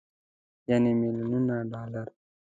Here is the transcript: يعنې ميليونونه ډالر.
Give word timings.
يعنې 0.69 0.91
ميليونونه 0.99 1.55
ډالر. 1.71 2.07